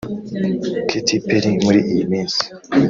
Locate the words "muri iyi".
1.63-2.05